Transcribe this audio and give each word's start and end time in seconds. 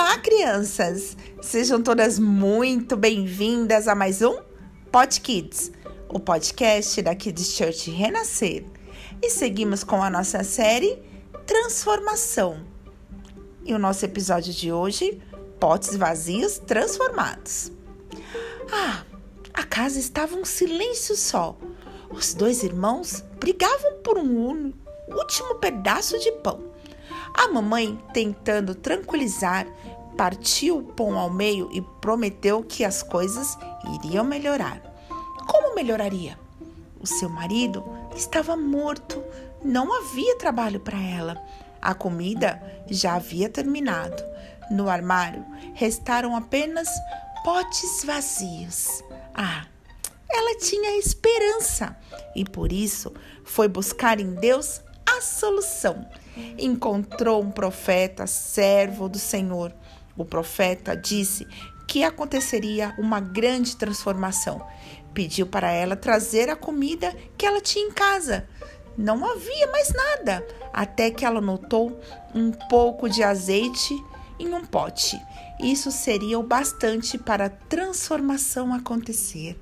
Olá, 0.00 0.16
crianças! 0.18 1.16
Sejam 1.42 1.82
todas 1.82 2.20
muito 2.20 2.96
bem-vindas 2.96 3.88
a 3.88 3.96
mais 3.96 4.22
um 4.22 4.38
Pod 4.92 5.20
Kids, 5.20 5.72
o 6.08 6.20
podcast 6.20 7.02
da 7.02 7.16
Kids 7.16 7.48
Church 7.48 7.90
Renascer. 7.90 8.64
E 9.20 9.28
seguimos 9.28 9.82
com 9.82 10.00
a 10.00 10.08
nossa 10.08 10.44
série 10.44 11.02
Transformação. 11.44 12.64
E 13.64 13.74
o 13.74 13.78
nosso 13.78 14.04
episódio 14.04 14.54
de 14.54 14.70
hoje, 14.70 15.20
Potes 15.58 15.96
Vazios 15.96 16.58
Transformados. 16.58 17.72
Ah, 18.70 19.02
a 19.52 19.64
casa 19.64 19.98
estava 19.98 20.36
um 20.36 20.44
silêncio 20.44 21.16
só. 21.16 21.58
Os 22.08 22.34
dois 22.34 22.62
irmãos 22.62 23.24
brigavam 23.40 23.94
por 24.04 24.16
um 24.16 24.72
último 25.08 25.56
pedaço 25.56 26.16
de 26.20 26.30
pão. 26.34 26.67
A 27.34 27.48
mamãe, 27.48 27.98
tentando 28.12 28.74
tranquilizar, 28.74 29.66
partiu 30.16 30.78
o 30.78 30.82
pão 30.82 31.16
ao 31.16 31.30
meio 31.30 31.68
e 31.72 31.80
prometeu 31.80 32.62
que 32.62 32.84
as 32.84 33.02
coisas 33.02 33.56
iriam 33.94 34.24
melhorar. 34.24 34.82
Como 35.46 35.74
melhoraria? 35.74 36.38
O 37.00 37.06
seu 37.06 37.28
marido 37.28 37.84
estava 38.16 38.56
morto, 38.56 39.22
não 39.64 39.94
havia 39.94 40.36
trabalho 40.36 40.80
para 40.80 40.98
ela. 40.98 41.40
A 41.80 41.94
comida 41.94 42.60
já 42.88 43.14
havia 43.14 43.48
terminado. 43.48 44.22
No 44.70 44.88
armário 44.88 45.44
restaram 45.74 46.36
apenas 46.36 46.88
potes 47.44 48.04
vazios. 48.04 49.02
Ah, 49.32 49.64
ela 50.28 50.58
tinha 50.58 50.98
esperança 50.98 51.96
e 52.34 52.44
por 52.44 52.72
isso 52.72 53.12
foi 53.44 53.68
buscar 53.68 54.20
em 54.20 54.34
Deus 54.34 54.82
a 55.18 55.22
solução. 55.22 56.06
Encontrou 56.58 57.42
um 57.42 57.50
profeta, 57.50 58.26
servo 58.26 59.08
do 59.08 59.18
Senhor. 59.18 59.72
O 60.16 60.24
profeta 60.24 60.96
disse 60.96 61.46
que 61.86 62.04
aconteceria 62.04 62.94
uma 62.98 63.20
grande 63.20 63.76
transformação. 63.76 64.64
Pediu 65.12 65.46
para 65.46 65.72
ela 65.72 65.96
trazer 65.96 66.48
a 66.48 66.56
comida 66.56 67.14
que 67.36 67.44
ela 67.44 67.60
tinha 67.60 67.86
em 67.86 67.92
casa. 67.92 68.48
Não 68.96 69.24
havia 69.24 69.66
mais 69.68 69.92
nada, 69.92 70.46
até 70.72 71.10
que 71.10 71.24
ela 71.24 71.40
notou 71.40 72.00
um 72.34 72.50
pouco 72.50 73.08
de 73.08 73.22
azeite 73.22 73.94
em 74.38 74.52
um 74.54 74.64
pote. 74.64 75.20
Isso 75.60 75.90
seria 75.90 76.38
o 76.38 76.42
bastante 76.42 77.18
para 77.18 77.46
a 77.46 77.50
transformação 77.50 78.72
acontecer 78.72 79.58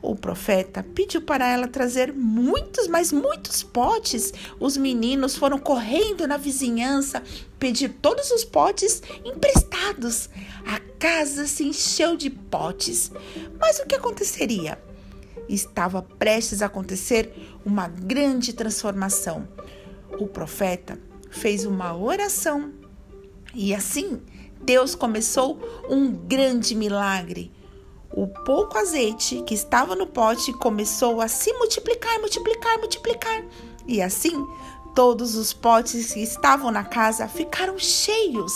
o 0.00 0.14
profeta 0.14 0.82
pediu 0.94 1.20
para 1.20 1.46
ela 1.48 1.66
trazer 1.66 2.12
muitos, 2.12 2.86
mas 2.86 3.12
muitos 3.12 3.62
potes. 3.62 4.32
Os 4.60 4.76
meninos 4.76 5.36
foram 5.36 5.58
correndo 5.58 6.26
na 6.26 6.36
vizinhança 6.36 7.22
pedir 7.58 7.88
todos 8.00 8.30
os 8.30 8.44
potes 8.44 9.02
emprestados. 9.24 10.30
A 10.66 10.78
casa 10.98 11.46
se 11.46 11.64
encheu 11.64 12.16
de 12.16 12.30
potes. 12.30 13.10
Mas 13.58 13.78
o 13.80 13.86
que 13.86 13.96
aconteceria? 13.96 14.78
Estava 15.48 16.02
prestes 16.02 16.62
a 16.62 16.66
acontecer 16.66 17.32
uma 17.64 17.88
grande 17.88 18.52
transformação. 18.52 19.48
O 20.18 20.26
profeta 20.26 20.98
fez 21.30 21.64
uma 21.64 21.96
oração 21.96 22.72
e 23.54 23.74
assim 23.74 24.20
Deus 24.60 24.94
começou 24.94 25.58
um 25.88 26.10
grande 26.10 26.74
milagre 26.74 27.52
o 28.12 28.26
pouco 28.26 28.78
azeite 28.78 29.42
que 29.42 29.54
estava 29.54 29.94
no 29.94 30.06
pote 30.06 30.52
começou 30.54 31.20
a 31.20 31.28
se 31.28 31.52
multiplicar, 31.52 32.18
multiplicar, 32.18 32.78
multiplicar. 32.78 33.44
E 33.86 34.00
assim, 34.00 34.46
todos 34.94 35.36
os 35.36 35.52
potes 35.52 36.12
que 36.12 36.22
estavam 36.22 36.70
na 36.70 36.84
casa 36.84 37.28
ficaram 37.28 37.78
cheios. 37.78 38.52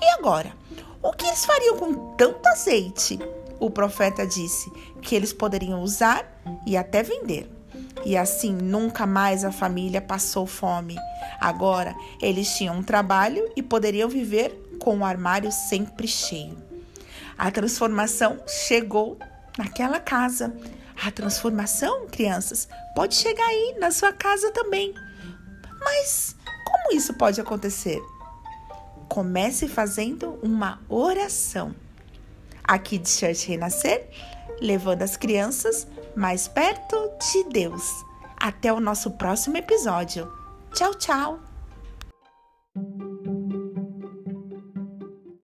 E 0.00 0.06
agora, 0.18 0.56
o 1.02 1.12
que 1.12 1.26
eles 1.26 1.44
fariam 1.44 1.76
com 1.76 2.14
tanto 2.14 2.46
azeite? 2.48 3.18
O 3.58 3.68
profeta 3.68 4.26
disse 4.26 4.70
que 5.02 5.14
eles 5.14 5.32
poderiam 5.32 5.82
usar 5.82 6.40
e 6.66 6.76
até 6.76 7.02
vender. 7.02 7.50
E 8.04 8.16
assim 8.16 8.52
nunca 8.52 9.06
mais 9.06 9.44
a 9.44 9.52
família 9.52 10.00
passou 10.00 10.46
fome. 10.46 10.96
Agora 11.40 11.94
eles 12.20 12.48
tinham 12.56 12.76
um 12.76 12.82
trabalho 12.82 13.50
e 13.56 13.62
poderiam 13.62 14.08
viver 14.08 14.76
com 14.78 14.98
o 14.98 15.04
armário 15.04 15.50
sempre 15.50 16.06
cheio. 16.06 16.56
A 17.38 17.50
transformação 17.50 18.38
chegou 18.46 19.18
naquela 19.58 19.98
casa. 19.98 20.54
A 21.04 21.10
transformação, 21.10 22.06
crianças, 22.06 22.68
pode 22.94 23.14
chegar 23.16 23.46
aí 23.46 23.76
na 23.80 23.90
sua 23.90 24.12
casa 24.12 24.50
também. 24.52 24.94
Mas 25.80 26.36
como 26.64 26.96
isso 26.96 27.14
pode 27.14 27.40
acontecer? 27.40 28.00
Comece 29.08 29.66
fazendo 29.68 30.38
uma 30.42 30.80
oração. 30.88 31.74
Aqui 32.62 32.96
de 32.96 33.08
Church 33.08 33.48
Renascer, 33.48 34.08
levando 34.60 35.02
as 35.02 35.16
crianças 35.16 35.86
mais 36.14 36.48
perto 36.48 36.96
de 37.32 37.44
Deus. 37.50 37.90
Até 38.36 38.72
o 38.72 38.80
nosso 38.80 39.12
próximo 39.12 39.56
episódio. 39.56 40.30
Tchau, 40.72 40.94
tchau! 40.94 41.53